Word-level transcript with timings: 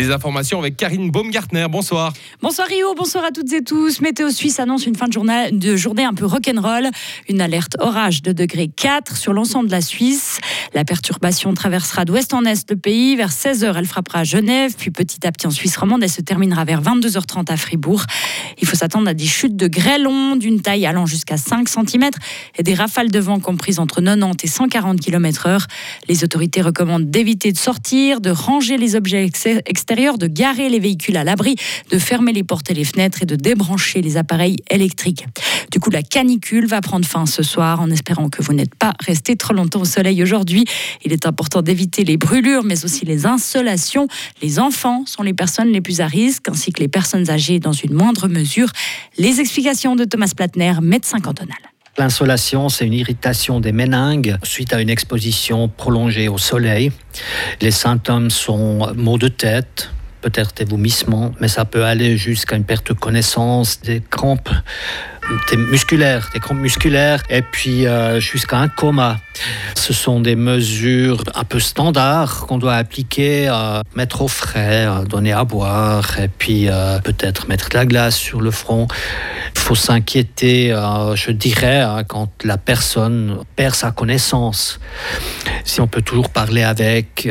Les 0.00 0.10
informations 0.10 0.58
avec 0.58 0.78
Karine 0.78 1.10
Baumgartner. 1.10 1.66
Bonsoir. 1.68 2.14
Bonsoir 2.40 2.68
Rio, 2.68 2.94
bonsoir 2.94 3.22
à 3.22 3.32
toutes 3.32 3.52
et 3.52 3.62
tous. 3.62 4.00
Météo 4.00 4.30
Suisse 4.30 4.58
annonce 4.58 4.86
une 4.86 4.96
fin 4.96 5.08
de 5.08 5.12
journée, 5.12 5.50
de 5.52 5.76
journée 5.76 6.04
un 6.04 6.14
peu 6.14 6.24
rock'n'roll. 6.24 6.88
Une 7.28 7.42
alerte 7.42 7.76
orage 7.80 8.22
de 8.22 8.32
degré 8.32 8.68
4 8.74 9.18
sur 9.18 9.34
l'ensemble 9.34 9.66
de 9.66 9.72
la 9.72 9.82
Suisse. 9.82 10.38
La 10.72 10.86
perturbation 10.86 11.52
traversera 11.52 12.06
d'ouest 12.06 12.32
en 12.32 12.46
est 12.46 12.70
le 12.70 12.76
pays. 12.76 13.14
Vers 13.14 13.28
16h, 13.28 13.74
elle 13.76 13.84
frappera 13.84 14.20
à 14.20 14.24
Genève, 14.24 14.72
puis 14.74 14.90
petit 14.90 15.26
à 15.26 15.32
petit 15.32 15.46
en 15.46 15.50
Suisse 15.50 15.76
romande. 15.76 16.02
Elle 16.02 16.08
se 16.08 16.22
terminera 16.22 16.64
vers 16.64 16.80
22h30 16.80 17.52
à 17.52 17.58
Fribourg. 17.58 18.06
Il 18.58 18.66
faut 18.66 18.76
s'attendre 18.76 19.06
à 19.06 19.12
des 19.12 19.26
chutes 19.26 19.56
de 19.56 19.66
grêlons 19.66 20.36
d'une 20.36 20.62
taille 20.62 20.86
allant 20.86 21.04
jusqu'à 21.04 21.36
5 21.36 21.68
cm 21.68 22.08
et 22.56 22.62
des 22.62 22.72
rafales 22.72 23.10
de 23.10 23.18
vent 23.18 23.38
comprises 23.38 23.78
entre 23.78 24.00
90 24.00 24.44
et 24.44 24.48
140 24.48 24.98
km/h. 24.98 25.66
Les 26.08 26.24
autorités 26.24 26.62
recommandent 26.62 27.10
d'éviter 27.10 27.52
de 27.52 27.58
sortir, 27.58 28.22
de 28.22 28.30
ranger 28.30 28.78
les 28.78 28.96
objets 28.96 29.26
extérieurs, 29.26 29.89
de 29.90 30.28
garer 30.28 30.68
les 30.68 30.78
véhicules 30.78 31.16
à 31.16 31.24
l'abri, 31.24 31.56
de 31.90 31.98
fermer 31.98 32.32
les 32.32 32.44
portes 32.44 32.70
et 32.70 32.74
les 32.74 32.84
fenêtres 32.84 33.22
et 33.22 33.26
de 33.26 33.34
débrancher 33.34 34.02
les 34.02 34.16
appareils 34.16 34.56
électriques. 34.70 35.26
Du 35.72 35.80
coup, 35.80 35.90
la 35.90 36.02
canicule 36.02 36.66
va 36.66 36.80
prendre 36.80 37.04
fin 37.04 37.26
ce 37.26 37.42
soir 37.42 37.80
en 37.80 37.90
espérant 37.90 38.28
que 38.28 38.40
vous 38.40 38.52
n'êtes 38.52 38.74
pas 38.76 38.92
resté 39.04 39.34
trop 39.34 39.52
longtemps 39.52 39.80
au 39.80 39.84
soleil 39.84 40.22
aujourd'hui. 40.22 40.64
Il 41.04 41.12
est 41.12 41.26
important 41.26 41.60
d'éviter 41.60 42.04
les 42.04 42.16
brûlures, 42.16 42.62
mais 42.62 42.84
aussi 42.84 43.04
les 43.04 43.26
insolations. 43.26 44.06
Les 44.42 44.60
enfants 44.60 45.04
sont 45.06 45.24
les 45.24 45.34
personnes 45.34 45.72
les 45.72 45.80
plus 45.80 46.00
à 46.00 46.06
risque, 46.06 46.48
ainsi 46.48 46.72
que 46.72 46.80
les 46.80 46.88
personnes 46.88 47.28
âgées 47.28 47.58
dans 47.58 47.72
une 47.72 47.92
moindre 47.92 48.28
mesure. 48.28 48.70
Les 49.18 49.40
explications 49.40 49.96
de 49.96 50.04
Thomas 50.04 50.32
Platner, 50.36 50.74
médecin 50.80 51.18
cantonal. 51.18 51.58
L'insolation, 51.98 52.68
c'est 52.68 52.86
une 52.86 52.94
irritation 52.94 53.60
des 53.60 53.72
méninges 53.72 54.36
suite 54.42 54.72
à 54.72 54.80
une 54.80 54.90
exposition 54.90 55.68
prolongée 55.68 56.28
au 56.28 56.38
soleil. 56.38 56.92
Les 57.60 57.72
symptômes 57.72 58.30
sont 58.30 58.92
maux 58.94 59.18
de 59.18 59.28
tête, 59.28 59.90
peut-être 60.20 60.54
des 60.54 60.64
vomissements, 60.64 61.32
mais 61.40 61.48
ça 61.48 61.64
peut 61.64 61.84
aller 61.84 62.16
jusqu'à 62.16 62.56
une 62.56 62.64
perte 62.64 62.88
de 62.88 62.92
connaissance, 62.92 63.80
des 63.80 64.00
crampes 64.00 64.50
musculaires, 65.56 66.30
des 66.32 66.40
crampes 66.40 66.58
musculaires, 66.58 67.22
et 67.28 67.42
puis 67.42 67.86
euh, 67.86 68.20
jusqu'à 68.20 68.58
un 68.58 68.68
coma. 68.68 69.18
Ce 69.74 69.92
sont 69.92 70.20
des 70.20 70.36
mesures 70.36 71.22
un 71.34 71.44
peu 71.44 71.60
standards 71.60 72.46
qu'on 72.46 72.58
doit 72.58 72.74
appliquer, 72.74 73.48
euh, 73.48 73.80
mettre 73.94 74.22
au 74.22 74.28
frais, 74.28 74.86
euh, 74.86 75.04
donner 75.04 75.32
à 75.32 75.44
boire, 75.44 76.18
et 76.18 76.28
puis 76.28 76.68
peut-être 77.04 77.48
mettre 77.48 77.68
de 77.68 77.74
la 77.74 77.86
glace 77.86 78.16
sur 78.16 78.40
le 78.40 78.50
front. 78.50 78.86
Il 79.54 79.60
faut 79.60 79.74
s'inquiéter, 79.74 80.70
je 81.14 81.30
dirais, 81.30 81.80
hein, 81.80 82.04
quand 82.04 82.30
la 82.44 82.58
personne 82.58 83.38
perd 83.56 83.74
sa 83.74 83.90
connaissance. 83.90 84.80
Si 85.64 85.80
on 85.80 85.86
peut 85.86 86.02
toujours 86.02 86.30
parler 86.30 86.62
avec, 86.62 87.28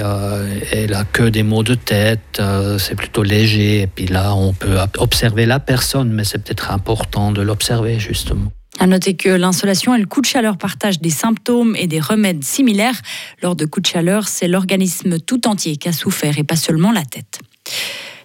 elle 0.71 0.93
a 0.93 1.03
que 1.03 1.23
des 1.23 1.43
maux 1.43 1.63
de 1.63 1.75
tête, 1.75 2.41
c'est 2.77 2.95
plutôt 2.95 3.23
léger, 3.23 3.81
et 3.81 3.87
puis 3.87 4.07
là 4.07 4.33
on 4.35 4.53
peut 4.53 4.77
observer 4.97 5.45
la 5.45 5.59
personne, 5.59 6.11
mais 6.11 6.23
c'est 6.23 6.39
peut-être 6.39 6.71
important 6.71 7.31
de 7.31 7.41
l'observer 7.41 7.88
justement. 7.97 8.51
À 8.77 8.87
noter 8.87 9.15
que 9.15 9.29
l'insolation 9.29 9.95
et 9.95 9.99
le 9.99 10.05
coup 10.05 10.21
de 10.21 10.25
chaleur 10.25 10.57
partagent 10.57 11.01
des 11.01 11.09
symptômes 11.09 11.75
et 11.75 11.87
des 11.87 11.99
remèdes 11.99 12.43
similaires. 12.43 13.01
Lors 13.41 13.55
de 13.55 13.65
coups 13.65 13.89
de 13.89 13.93
chaleur, 13.93 14.27
c'est 14.27 14.47
l'organisme 14.47 15.19
tout 15.19 15.47
entier 15.47 15.77
qui 15.77 15.89
a 15.89 15.91
souffert 15.91 16.37
et 16.37 16.43
pas 16.43 16.55
seulement 16.55 16.91
la 16.91 17.03
tête. 17.03 17.39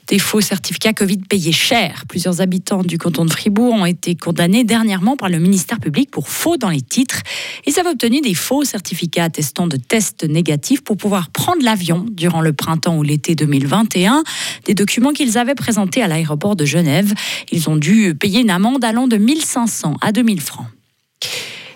Des 0.09 0.19
faux 0.19 0.43
certificats 0.43 0.93
Covid 0.93 1.19
payés 1.19 1.53
cher. 1.53 2.05
Plusieurs 2.09 2.41
habitants 2.43 2.83
du 2.83 2.99
canton 2.99 3.25
de 3.25 3.31
Fribourg 3.31 3.73
ont 3.73 3.87
été 3.87 4.15
condamnés 4.15 4.63
dernièrement 4.63 5.17
par 5.17 5.31
le 5.31 5.39
ministère 5.39 5.81
public 5.81 6.11
pour 6.11 6.29
faux 6.29 6.59
dans 6.59 6.69
les 6.69 6.83
titres. 6.83 7.23
Ils 7.67 7.81
avaient 7.81 7.91
obtenu 7.91 8.21
des 8.21 8.35
faux 8.35 8.65
certificats 8.65 9.25
attestant 9.25 9.67
de 9.67 9.77
tests 9.77 10.25
négatifs 10.25 10.83
pour 10.83 10.99
pouvoir 10.99 11.31
prendre 11.31 11.63
l'avion 11.63 12.05
durant 12.11 12.43
le 12.43 12.53
printemps 12.53 12.99
ou 12.99 13.03
l'été 13.03 13.35
2021. 13.35 14.25
Des 14.67 14.75
documents 14.75 15.13
qu'ils 15.13 15.39
avaient 15.39 15.55
présentés 15.55 16.03
à 16.03 16.09
l'aéroport 16.09 16.55
de 16.55 16.67
Genève. 16.67 17.15
Ils 17.51 17.71
ont 17.71 17.77
dû 17.77 18.15
payer 18.15 18.41
une 18.41 18.51
amende 18.51 18.85
allant 18.85 19.09
de 19.09 19.17
1500 19.17 19.97
à 20.03 20.13
2000 20.13 20.41
francs. 20.41 20.67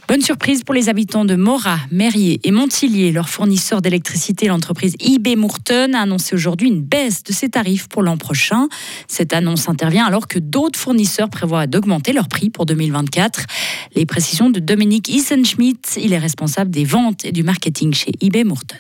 Bonne 0.09 0.23
surprise 0.23 0.65
pour 0.65 0.75
les 0.75 0.89
habitants 0.89 1.27
de 1.27 1.35
Morat, 1.35 1.81
Merrier 1.91 2.41
et 2.43 2.51
Montillier. 2.51 3.13
Leur 3.13 3.29
fournisseur 3.29 3.83
d'électricité, 3.83 4.47
l'entreprise 4.49 4.95
IB 5.01 5.37
Mourton, 5.37 5.93
a 5.93 5.99
annoncé 6.01 6.35
aujourd'hui 6.35 6.69
une 6.69 6.81
baisse 6.81 7.23
de 7.25 7.33
ses 7.35 7.51
tarifs 7.51 7.89
pour 7.89 8.03
l'an 8.03 8.17
prochain. 8.17 8.69
Cette 9.07 9.35
annonce 9.35 9.69
intervient 9.69 10.07
alors 10.07 10.27
que 10.27 10.39
d'autres 10.39 10.79
fournisseurs 10.79 11.29
prévoient 11.29 11.67
d'augmenter 11.67 12.15
leurs 12.15 12.29
prix 12.29 12.49
pour 12.49 12.65
2024. 12.65 13.45
Les 13.97 14.07
précisions 14.07 14.49
de 14.49 14.61
Dominique 14.61 15.11
Isenschmidt, 15.11 16.01
il 16.03 16.15
est 16.15 16.19
responsable 16.19 16.71
des 16.71 16.87
ventes 16.87 17.27
et 17.27 17.33
du 17.33 17.43
marketing 17.43 17.93
chez 17.93 18.13
IB 18.23 18.45
Mourton 18.47 18.79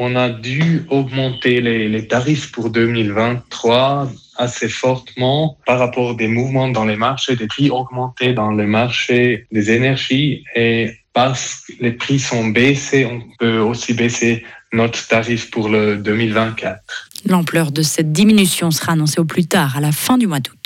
on 0.00 0.14
a 0.14 0.28
dû 0.30 0.86
augmenter 0.90 1.60
les, 1.60 2.06
tarifs 2.06 2.52
pour 2.52 2.70
2023 2.70 4.08
assez 4.38 4.68
fortement 4.68 5.58
par 5.66 5.78
rapport 5.78 6.14
des 6.14 6.28
mouvements 6.28 6.68
dans 6.68 6.84
les 6.84 6.96
marchés, 6.96 7.36
des 7.36 7.46
prix 7.46 7.70
augmentés 7.70 8.32
dans 8.32 8.52
le 8.52 8.66
marché 8.66 9.46
des 9.52 9.70
énergies 9.70 10.44
et 10.54 10.92
parce 11.12 11.64
que 11.66 11.72
les 11.80 11.92
prix 11.92 12.20
sont 12.20 12.46
baissés, 12.46 13.04
on 13.04 13.20
peut 13.38 13.58
aussi 13.58 13.92
baisser 13.92 14.44
notre 14.72 15.06
tarif 15.08 15.50
pour 15.50 15.68
le 15.68 15.96
2024. 15.96 17.08
L'ampleur 17.26 17.72
de 17.72 17.82
cette 17.82 18.12
diminution 18.12 18.70
sera 18.70 18.92
annoncée 18.92 19.20
au 19.20 19.24
plus 19.24 19.46
tard, 19.46 19.76
à 19.76 19.80
la 19.80 19.92
fin 19.92 20.18
du 20.18 20.26
mois 20.26 20.40
d'août. 20.40 20.57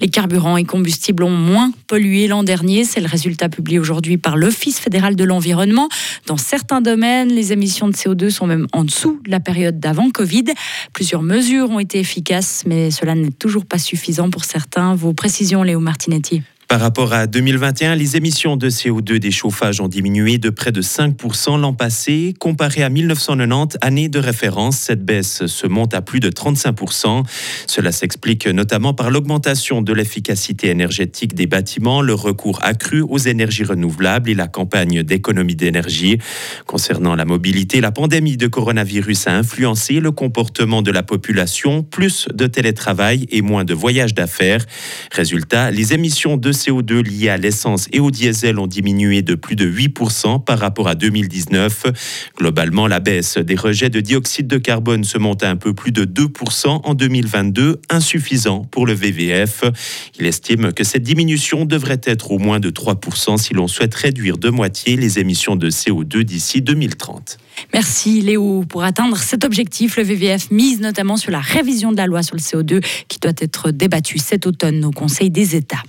Les 0.00 0.08
carburants 0.08 0.56
et 0.56 0.64
combustibles 0.64 1.24
ont 1.24 1.30
moins 1.30 1.72
pollué 1.86 2.26
l'an 2.26 2.42
dernier. 2.42 2.84
C'est 2.84 3.00
le 3.00 3.06
résultat 3.06 3.48
publié 3.48 3.78
aujourd'hui 3.78 4.16
par 4.16 4.36
l'Office 4.36 4.80
fédéral 4.80 5.14
de 5.14 5.24
l'environnement. 5.24 5.88
Dans 6.26 6.38
certains 6.38 6.80
domaines, 6.80 7.28
les 7.28 7.52
émissions 7.52 7.88
de 7.88 7.92
CO2 7.92 8.30
sont 8.30 8.46
même 8.46 8.66
en 8.72 8.84
dessous 8.84 9.20
de 9.24 9.30
la 9.30 9.40
période 9.40 9.78
d'avant 9.78 10.10
Covid. 10.10 10.44
Plusieurs 10.92 11.22
mesures 11.22 11.70
ont 11.70 11.80
été 11.80 11.98
efficaces, 11.98 12.64
mais 12.66 12.90
cela 12.90 13.14
n'est 13.14 13.30
toujours 13.30 13.66
pas 13.66 13.78
suffisant 13.78 14.30
pour 14.30 14.44
certains. 14.44 14.94
Vos 14.94 15.12
précisions, 15.12 15.62
Léo 15.62 15.80
Martinetti. 15.80 16.42
Par 16.70 16.78
rapport 16.78 17.12
à 17.12 17.26
2021, 17.26 17.96
les 17.96 18.16
émissions 18.16 18.56
de 18.56 18.70
CO2 18.70 19.18
des 19.18 19.32
chauffages 19.32 19.80
ont 19.80 19.88
diminué 19.88 20.38
de 20.38 20.50
près 20.50 20.70
de 20.70 20.80
5% 20.80 21.60
l'an 21.60 21.72
passé. 21.72 22.32
Comparé 22.38 22.84
à 22.84 22.88
1990, 22.88 23.76
année 23.80 24.08
de 24.08 24.20
référence, 24.20 24.76
cette 24.76 25.04
baisse 25.04 25.46
se 25.46 25.66
monte 25.66 25.94
à 25.94 26.00
plus 26.00 26.20
de 26.20 26.30
35%. 26.30 27.24
Cela 27.66 27.90
s'explique 27.90 28.46
notamment 28.46 28.94
par 28.94 29.10
l'augmentation 29.10 29.82
de 29.82 29.92
l'efficacité 29.92 30.68
énergétique 30.68 31.34
des 31.34 31.48
bâtiments, 31.48 32.02
le 32.02 32.14
recours 32.14 32.60
accru 32.62 33.02
aux 33.02 33.18
énergies 33.18 33.64
renouvelables 33.64 34.30
et 34.30 34.34
la 34.36 34.46
campagne 34.46 35.02
d'économie 35.02 35.56
d'énergie. 35.56 36.18
Concernant 36.66 37.16
la 37.16 37.24
mobilité, 37.24 37.80
la 37.80 37.90
pandémie 37.90 38.36
de 38.36 38.46
coronavirus 38.46 39.26
a 39.26 39.32
influencé 39.32 39.98
le 39.98 40.12
comportement 40.12 40.82
de 40.82 40.92
la 40.92 41.02
population, 41.02 41.82
plus 41.82 42.28
de 42.32 42.46
télétravail 42.46 43.26
et 43.32 43.42
moins 43.42 43.64
de 43.64 43.74
voyages 43.74 44.14
d'affaires. 44.14 44.64
Résultat, 45.10 45.72
les 45.72 45.94
émissions 45.94 46.36
de 46.36 46.59
CO2 46.60 47.02
liés 47.02 47.30
à 47.30 47.36
l'essence 47.36 47.88
et 47.92 48.00
au 48.00 48.10
diesel 48.10 48.58
ont 48.58 48.66
diminué 48.66 49.22
de 49.22 49.34
plus 49.34 49.56
de 49.56 49.70
8% 49.70 50.44
par 50.44 50.58
rapport 50.58 50.88
à 50.88 50.94
2019. 50.94 51.86
Globalement, 52.36 52.86
la 52.86 53.00
baisse 53.00 53.38
des 53.38 53.54
rejets 53.54 53.90
de 53.90 54.00
dioxyde 54.00 54.46
de 54.46 54.58
carbone 54.58 55.04
se 55.04 55.18
monte 55.18 55.42
à 55.42 55.50
un 55.50 55.56
peu 55.56 55.72
plus 55.72 55.92
de 55.92 56.04
2% 56.04 56.80
en 56.84 56.94
2022, 56.94 57.80
insuffisant 57.88 58.64
pour 58.70 58.86
le 58.86 58.92
VVF. 58.92 59.64
Il 60.18 60.26
estime 60.26 60.72
que 60.72 60.84
cette 60.84 61.02
diminution 61.02 61.64
devrait 61.64 62.00
être 62.04 62.30
au 62.30 62.38
moins 62.38 62.60
de 62.60 62.70
3% 62.70 63.38
si 63.38 63.54
l'on 63.54 63.68
souhaite 63.68 63.94
réduire 63.94 64.38
de 64.38 64.50
moitié 64.50 64.96
les 64.96 65.18
émissions 65.18 65.56
de 65.56 65.70
CO2 65.70 66.22
d'ici 66.22 66.62
2030. 66.62 67.38
Merci 67.72 68.20
Léo. 68.20 68.64
Pour 68.68 68.84
atteindre 68.84 69.16
cet 69.16 69.44
objectif, 69.44 69.96
le 69.96 70.02
VVF 70.02 70.50
mise 70.50 70.80
notamment 70.80 71.16
sur 71.16 71.30
la 71.30 71.40
révision 71.40 71.92
de 71.92 71.96
la 71.96 72.06
loi 72.06 72.22
sur 72.22 72.36
le 72.36 72.40
CO2 72.40 72.84
qui 73.08 73.18
doit 73.18 73.32
être 73.38 73.70
débattue 73.70 74.18
cet 74.18 74.46
automne 74.46 74.84
au 74.84 74.90
Conseil 74.90 75.30
des 75.30 75.56
États. 75.56 75.82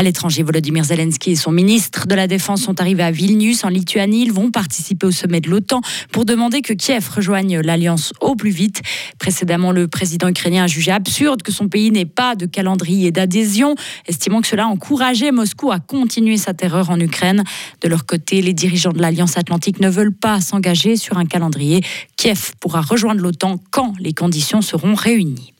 À 0.00 0.02
l'étranger, 0.02 0.42
Volodymyr 0.42 0.82
Zelensky 0.82 1.32
et 1.32 1.36
son 1.36 1.52
ministre 1.52 2.06
de 2.06 2.14
la 2.14 2.26
Défense 2.26 2.62
sont 2.62 2.80
arrivés 2.80 3.02
à 3.02 3.10
Vilnius, 3.10 3.64
en 3.64 3.68
Lituanie. 3.68 4.22
Ils 4.22 4.32
vont 4.32 4.50
participer 4.50 5.06
au 5.06 5.10
sommet 5.10 5.42
de 5.42 5.50
l'OTAN 5.50 5.82
pour 6.10 6.24
demander 6.24 6.62
que 6.62 6.72
Kiev 6.72 7.06
rejoigne 7.14 7.60
l'alliance 7.60 8.14
au 8.22 8.34
plus 8.34 8.48
vite. 8.48 8.80
Précédemment, 9.18 9.72
le 9.72 9.88
président 9.88 10.28
ukrainien 10.28 10.64
a 10.64 10.66
jugé 10.68 10.90
absurde 10.90 11.42
que 11.42 11.52
son 11.52 11.68
pays 11.68 11.90
n'ait 11.90 12.06
pas 12.06 12.34
de 12.34 12.46
calendrier 12.46 13.10
d'adhésion, 13.10 13.74
estimant 14.06 14.40
que 14.40 14.48
cela 14.48 14.68
encourageait 14.68 15.32
Moscou 15.32 15.70
à 15.70 15.80
continuer 15.80 16.38
sa 16.38 16.54
terreur 16.54 16.88
en 16.88 16.98
Ukraine. 16.98 17.44
De 17.82 17.88
leur 17.88 18.06
côté, 18.06 18.40
les 18.40 18.54
dirigeants 18.54 18.94
de 18.94 19.02
l'Alliance 19.02 19.36
Atlantique 19.36 19.80
ne 19.80 19.90
veulent 19.90 20.16
pas 20.16 20.40
s'engager 20.40 20.96
sur 20.96 21.18
un 21.18 21.26
calendrier. 21.26 21.84
Kiev 22.16 22.52
pourra 22.58 22.80
rejoindre 22.80 23.20
l'OTAN 23.20 23.60
quand 23.70 23.92
les 24.00 24.14
conditions 24.14 24.62
seront 24.62 24.94
réunies. 24.94 25.52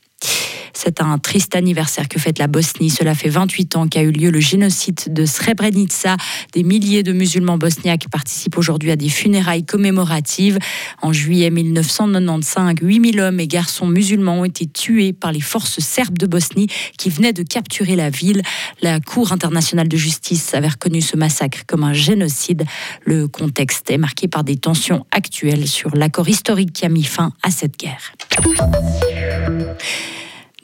C'est 0.83 1.03
un 1.03 1.19
triste 1.19 1.55
anniversaire 1.57 2.09
que 2.09 2.19
fête 2.19 2.39
la 2.39 2.47
Bosnie. 2.47 2.89
Cela 2.89 3.15
fait 3.15 3.29
28 3.29 3.77
ans 3.77 3.87
qu'a 3.87 4.01
eu 4.01 4.13
lieu 4.13 4.31
le 4.31 4.41
génocide 4.41 5.13
de 5.13 5.27
Srebrenica. 5.27 6.17
Des 6.55 6.63
milliers 6.63 7.03
de 7.03 7.13
musulmans 7.13 7.59
bosniaques 7.59 8.09
participent 8.11 8.57
aujourd'hui 8.57 8.91
à 8.91 8.97
des 8.97 9.11
funérailles 9.11 9.67
commémoratives. 9.67 10.59
En 11.03 11.13
juillet 11.13 11.51
1995, 11.51 12.77
8000 12.81 13.21
hommes 13.21 13.41
et 13.41 13.47
garçons 13.47 13.87
musulmans 13.87 14.41
ont 14.41 14.47
été 14.47 14.67
tués 14.67 15.13
par 15.13 15.33
les 15.33 15.43
forces 15.43 15.81
serbes 15.81 16.17
de 16.17 16.27
Bosnie 16.27 16.69
qui 16.97 17.11
venaient 17.11 17.35
de 17.35 17.43
capturer 17.43 17.95
la 17.95 18.09
ville. 18.09 18.41
La 18.81 19.01
Cour 19.01 19.33
internationale 19.33 19.87
de 19.87 19.99
justice 19.99 20.55
avait 20.55 20.69
reconnu 20.69 21.03
ce 21.03 21.19
massacre 21.19 21.65
comme 21.67 21.85
un 21.85 21.93
génocide. 21.93 22.65
Le 23.05 23.29
contexte 23.29 23.91
est 23.91 23.99
marqué 23.99 24.29
par 24.29 24.45
des 24.45 24.57
tensions 24.57 25.05
actuelles 25.11 25.69
sur 25.69 25.95
l'accord 25.95 26.31
historique 26.31 26.73
qui 26.73 26.87
a 26.87 26.89
mis 26.89 27.05
fin 27.05 27.35
à 27.43 27.51
cette 27.51 27.79
guerre. 27.79 28.15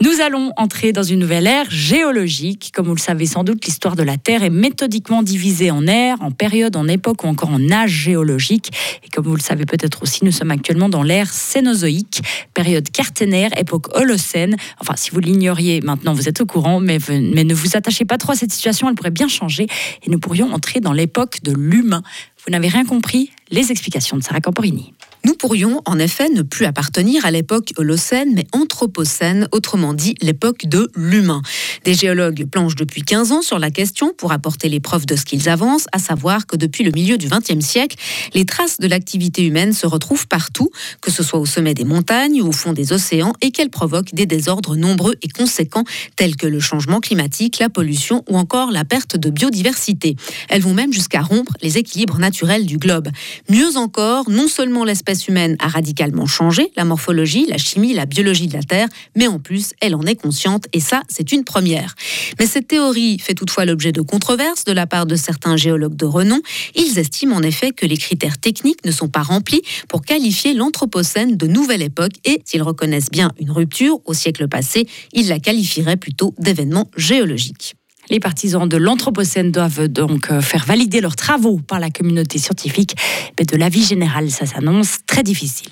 Nous 0.03 0.21
allons 0.21 0.53
entrer 0.59 0.93
dans 0.93 1.03
une 1.03 1.21
nouvelle 1.21 1.47
ère 1.47 1.71
géologique. 1.71 2.71
Comme 2.75 2.87
vous 2.87 2.95
le 2.95 3.01
savez 3.01 3.25
sans 3.25 3.45
doute, 3.45 3.65
l'histoire 3.65 3.97
de 3.97 4.03
la 4.03 4.19
Terre 4.19 4.43
est 4.43 4.51
méthodiquement 4.51 5.23
divisée 5.23 5.71
en 5.71 5.87
ères, 5.87 6.21
en 6.21 6.31
périodes, 6.31 6.77
en 6.77 6.87
époques 6.87 7.25
ou 7.25 7.29
encore 7.29 7.49
en 7.49 7.71
âges 7.71 7.93
géologiques. 7.93 8.71
Et 9.05 9.09
comme 9.09 9.25
vous 9.25 9.35
le 9.35 9.41
savez 9.41 9.65
peut-être 9.65 10.03
aussi, 10.03 10.23
nous 10.27 10.33
sommes 10.33 10.51
actuellement 10.51 10.91
dans 10.91 11.03
l'ère 11.03 11.33
cénozoïque, 11.33 12.21
période 12.53 12.91
quaternaire, 12.91 13.59
époque 13.59 13.87
holocène. 13.97 14.57
Enfin, 14.81 14.97
si 14.97 15.13
vous 15.13 15.21
l'ignoriez, 15.21 15.81
maintenant 15.81 16.13
vous 16.13 16.29
êtes 16.29 16.43
au 16.43 16.47
courant, 16.47 16.79
mais, 16.79 16.99
mais 17.09 17.45
ne 17.45 17.55
vous 17.55 17.75
attachez 17.75 18.05
pas 18.05 18.19
trop 18.19 18.33
à 18.33 18.37
cette 18.37 18.53
situation, 18.53 18.91
elle 18.91 18.97
pourrait 18.97 19.11
bien 19.11 19.29
changer 19.29 19.67
et 20.03 20.11
nous 20.11 20.19
pourrions 20.19 20.53
entrer 20.53 20.81
dans 20.81 20.93
l'époque 20.93 21.39
de 21.43 21.55
l'humain. 21.55 22.03
Vous 22.45 22.53
n'avez 22.53 22.69
rien 22.69 22.85
compris 22.85 23.31
Les 23.51 23.73
explications 23.73 24.19
de 24.19 24.23
Sarah 24.23 24.43
Camporini. 24.43 24.93
Nous 25.27 25.35
pourrions 25.35 25.83
en 25.87 25.99
effet 25.99 26.29
ne 26.29 26.43
plus 26.43 26.67
appartenir 26.67 27.27
à 27.27 27.33
l'époque 27.33 27.73
holocène, 27.77 28.33
mais 28.33 28.47
anthropocène, 28.53 29.49
autrement 29.51 29.93
dit 29.93 30.15
l'époque 30.23 30.67
de 30.67 30.89
l'humain. 30.95 31.43
Des 31.83 31.95
géologues 31.95 32.45
planchent 32.49 32.77
depuis 32.77 33.03
15 33.03 33.33
ans 33.33 33.43
sur 33.43 33.59
la 33.59 33.73
question 33.73 34.13
pour 34.17 34.31
apporter 34.31 34.69
les 34.69 34.79
preuves 34.79 35.05
de 35.05 35.17
ce 35.17 35.25
qu'ils 35.25 35.49
avancent, 35.49 35.87
à 35.91 35.99
savoir 35.99 36.47
que 36.47 36.55
depuis 36.55 36.85
le 36.85 36.93
milieu 36.93 37.19
du 37.19 37.27
XXe 37.27 37.59
siècle, 37.59 37.97
les 38.35 38.45
traces 38.45 38.79
de 38.79 38.87
l'activité 38.87 39.45
humaine 39.45 39.73
se 39.73 39.89
retrouvent 39.89 40.29
partout, 40.29 40.71
que 41.01 41.11
ce 41.11 41.25
soit 41.25 41.41
au 41.41 41.47
sommet 41.47 41.75
des 41.75 41.85
montagnes 41.85 42.41
ou 42.41 42.47
au 42.47 42.53
fond 42.53 42.73
des 42.73 42.93
océans, 42.93 43.33
et 43.41 43.51
qu'elles 43.51 43.71
provoquent 43.71 44.15
des 44.15 44.27
désordres 44.27 44.77
nombreux 44.77 45.17
et 45.23 45.29
conséquents, 45.29 45.83
tels 46.15 46.37
que 46.37 46.47
le 46.47 46.61
changement 46.61 47.01
climatique, 47.01 47.59
la 47.59 47.69
pollution 47.69 48.23
ou 48.29 48.39
encore 48.39 48.71
la 48.71 48.85
perte 48.85 49.17
de 49.17 49.31
biodiversité. 49.31 50.15
Elles 50.49 50.63
vont 50.63 50.75
même 50.75 50.93
jusqu'à 50.93 51.23
rompre 51.23 51.55
les 51.63 51.79
équilibres 51.79 52.21
naturels 52.21 52.65
du 52.65 52.79
globe. 52.79 53.09
Mieux 53.49 53.77
encore, 53.77 54.31
non 54.31 54.47
seulement 54.47 54.85
l'espèce 54.85 55.16
humaine 55.29 55.57
a 55.59 55.69
radicalement 55.69 56.27
changé, 56.27 56.71
la 56.77 56.85
morphologie, 56.85 57.47
la 57.47 57.59
chimie, 57.59 57.93
la 57.95 58.07
biologie 58.07 58.49
de 58.49 58.55
la 58.55 58.63
Terre, 58.63 58.89
mais 59.15 59.27
en 59.27 59.39
plus, 59.39 59.73
elle 59.81 59.95
en 59.95 60.03
est 60.03 60.17
consciente, 60.17 60.67
et 60.73 60.81
ça, 60.81 61.03
c'est 61.09 61.33
une 61.33 61.45
première. 61.45 61.95
Mais 62.39 62.47
cette 62.47 62.69
théorie 62.69 63.19
fait 63.19 63.35
toutefois 63.35 63.65
l'objet 63.65 63.93
de 63.93 64.01
controverses 64.01 64.65
de 64.65 64.73
la 64.73 64.87
part 64.87 65.07
de 65.07 65.17
certains 65.17 65.57
géologues 65.57 65.97
de 65.97 66.07
renom. 66.07 66.41
Ils 66.75 66.99
estiment 66.99 67.37
en 67.37 67.43
effet 67.43 67.73
que 67.73 67.87
les 67.87 67.97
critères 67.97 68.39
techniques 68.39 68.85
ne 68.85 68.91
sont 68.91 69.09
pas 69.09 69.23
remplis 69.23 69.63
pour 69.89 70.03
qualifier 70.03 70.55
l'Anthropocène 70.55 71.37
de 71.37 71.47
nouvelle 71.47 71.83
époque, 71.83 72.15
et 72.25 72.43
s'ils 72.45 72.63
reconnaissent 72.63 73.11
bien 73.11 73.33
une 73.39 73.51
rupture 73.51 74.01
au 74.05 74.15
siècle 74.15 74.49
passé, 74.49 74.89
ils 75.13 75.29
la 75.29 75.39
qualifieraient 75.39 75.97
plutôt 75.97 76.35
d'événement 76.39 76.91
géologique. 76.97 77.76
Les 78.11 78.21
partisans 78.21 78.69
de 78.69 78.77
l'Anthropocène 78.77 79.51
doivent 79.51 79.89
donc 79.89 80.31
euh, 80.31 80.41
faire 80.41 80.65
valider 80.65 81.01
leurs 81.01 81.17
travaux 81.17 81.59
par 81.59 81.81
la 81.81 81.91
communauté 81.91 82.39
scientifique. 82.39 82.95
Mais 83.39 83.45
de 83.45 83.57
l'avis 83.57 83.85
général, 83.85 84.31
ça 84.31 84.47
s'annonce 84.47 84.99
très 85.07 85.23
difficile. 85.23 85.71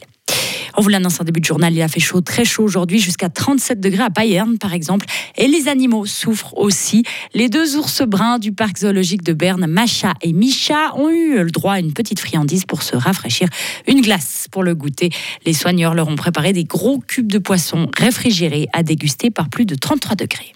On 0.76 0.82
vous 0.82 0.88
l'annonce 0.88 1.20
en 1.20 1.25
début 1.25 1.38
de 1.38 1.44
journal, 1.44 1.72
il 1.72 1.82
a 1.82 1.88
fait 1.88 2.00
chaud, 2.00 2.20
très 2.20 2.44
chaud 2.44 2.64
aujourd'hui, 2.64 2.98
jusqu'à 2.98 3.28
37 3.28 3.78
degrés 3.78 4.02
à 4.02 4.08
Bayern 4.08 4.58
par 4.58 4.75
exemple. 4.75 5.06
Et 5.36 5.46
les 5.46 5.69
animaux 5.69 6.04
souffrent 6.04 6.56
aussi. 6.56 7.04
Les 7.32 7.48
deux 7.48 7.76
ours 7.76 8.02
bruns 8.02 8.40
du 8.40 8.50
parc 8.50 8.78
zoologique 8.78 9.22
de 9.22 9.32
Berne, 9.32 9.66
Macha 9.66 10.14
et 10.20 10.32
Misha, 10.32 10.92
ont 10.96 11.10
eu 11.10 11.38
le 11.38 11.50
droit 11.52 11.75
à 11.75 11.78
une 11.78 11.92
petite 11.92 12.19
friandise 12.19 12.64
pour 12.64 12.82
se 12.82 12.96
rafraîchir, 12.96 13.48
une 13.86 14.00
glace 14.00 14.48
pour 14.50 14.64
le 14.64 14.75
goûter. 14.75 15.10
Les 15.46 15.52
soigneurs 15.52 15.94
leur 15.94 16.08
ont 16.08 16.16
préparé 16.16 16.52
des 16.52 16.64
gros 16.64 16.98
cubes 16.98 17.31
de 17.31 17.38
poisson 17.38 17.88
réfrigérés 17.96 18.69
à 18.72 18.82
déguster 18.82 19.31
par 19.31 19.48
plus 19.48 19.66
de 19.66 19.76
33 19.76 20.16
degrés. 20.16 20.54